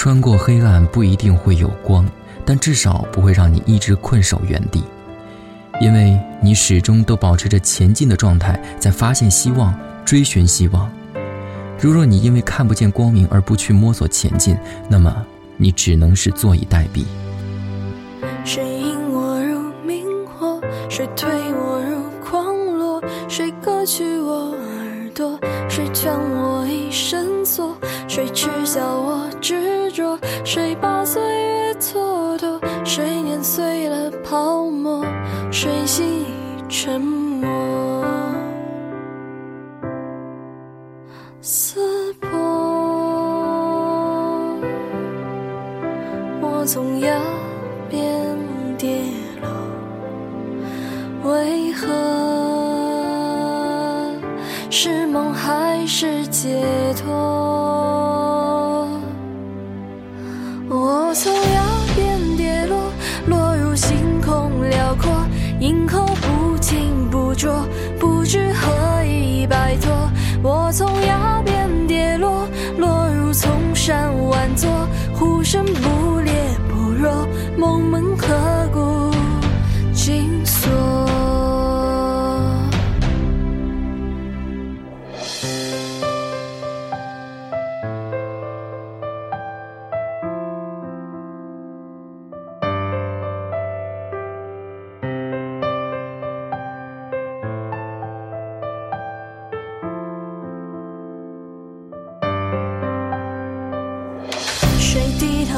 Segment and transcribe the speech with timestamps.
[0.00, 2.08] 穿过黑暗不一定会有光，
[2.44, 4.80] 但至少不会让你一直困守原地，
[5.80, 9.74] 因为你始终都保持着前进的状态，在发现希望，
[10.04, 10.88] 追寻希望。
[11.80, 14.56] 如若你因为看不见光明而不去摸索前进，
[14.88, 15.12] 那么
[15.56, 17.02] 你只能是坐以待毙。
[18.44, 20.60] 谁引我入明火？
[20.88, 23.02] 谁推我入狂落？
[23.28, 25.36] 谁割去我耳朵？
[25.68, 27.76] 谁将我一生锁？
[28.18, 30.18] 谁耻笑我执着？
[30.44, 32.58] 谁把岁月蹉跎？
[32.84, 35.04] 谁碾碎了泡沫？
[35.52, 36.26] 谁心已
[36.68, 38.04] 沉默？
[41.40, 42.28] 撕破
[46.40, 47.20] 我从崖
[47.88, 48.36] 边
[48.76, 48.98] 跌
[51.22, 51.86] 落，为何
[54.70, 56.60] 是梦还是解
[57.00, 57.57] 脱？
[60.70, 61.64] 我从崖
[61.96, 62.92] 边跌落，
[63.26, 65.10] 落入星空辽阔，
[65.60, 67.66] 银河不清不浊，
[67.98, 69.90] 不知何以摆脱。
[70.42, 74.68] 我从崖边跌落，落入丛山万座，
[75.14, 76.07] 呼声不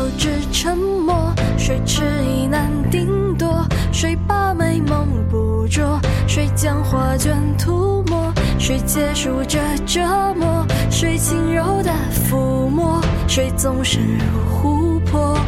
[0.00, 1.30] 低头只沉默？
[1.58, 3.66] 谁迟疑难定夺？
[3.92, 6.00] 谁把美梦捕捉？
[6.26, 8.32] 谁将画卷涂抹？
[8.58, 10.00] 谁结束这折
[10.36, 10.66] 磨？
[10.90, 13.00] 谁轻柔的抚摸？
[13.28, 15.38] 谁纵身入湖泊，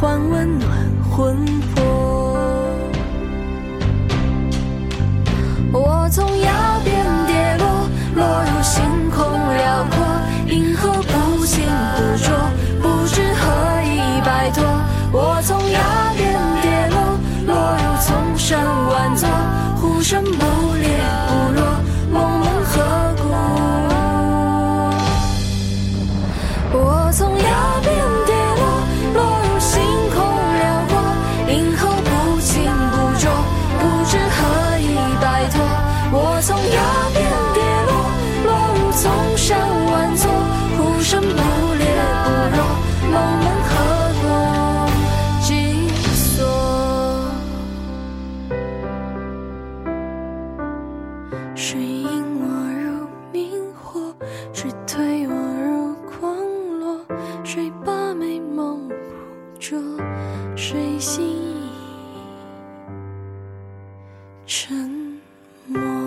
[0.00, 0.70] 换温暖
[1.10, 1.36] 魂
[1.74, 1.87] 魄？
[36.70, 37.18] 崖边
[37.54, 37.90] 跌落
[38.44, 39.58] 落入丛山
[39.90, 40.30] 万座
[40.76, 41.26] 呼声不
[41.74, 41.82] 烈
[42.24, 42.58] 不弱
[43.10, 43.70] 梦门何
[44.20, 44.24] 故
[45.42, 45.46] 紧
[46.14, 46.26] 锁
[51.54, 52.06] 谁引
[52.40, 52.44] 我
[52.82, 52.86] 如
[53.32, 54.14] 明火
[54.52, 56.36] 谁推我入筐
[56.80, 57.00] 落
[57.44, 58.94] 谁把美梦捕
[59.58, 59.78] 捉
[60.56, 61.36] 谁心
[64.46, 65.18] 沉
[65.66, 65.97] 没